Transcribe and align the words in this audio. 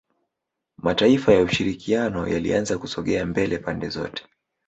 Mataifa 0.77 1.33
ya 1.33 1.41
ushirikiano 1.41 2.27
yalianza 2.27 2.77
kusogea 2.77 3.25
mbele 3.25 3.57
pande 3.57 3.89
zote 3.89 4.25